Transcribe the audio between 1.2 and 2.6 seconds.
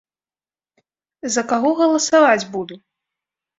За каго галасаваць